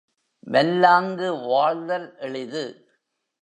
வல்லாங்கு 0.47 1.27
வாழ்தல் 1.37 2.17
எளிது. 2.17 2.85